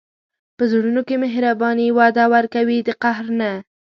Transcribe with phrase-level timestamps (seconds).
[0.57, 3.51] په زړونو کې مهرباني وده ورکوي، د قهر نه.